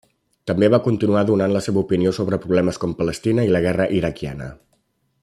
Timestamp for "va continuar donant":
0.75-1.53